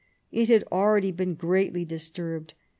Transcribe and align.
It 0.31 0.49
had 0.49 0.63
already 0.71 1.11
been 1.11 1.33
greatly 1.35 1.85
disturbed. 1.85 2.55